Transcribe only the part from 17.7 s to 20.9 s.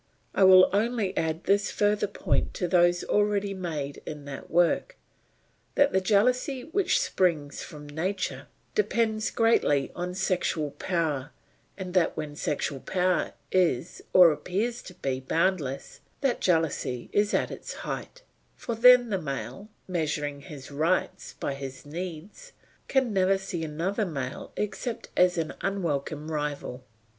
height; for then the male, measuring his